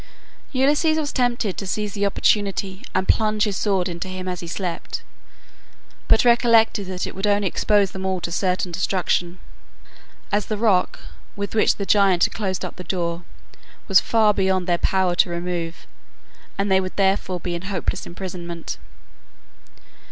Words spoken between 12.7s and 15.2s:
the door was far beyond their power